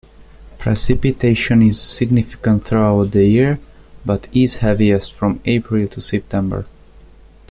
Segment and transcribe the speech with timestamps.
[0.57, 3.59] Precipitation is significant throughout the year,
[4.03, 6.65] but is heaviest from April to September.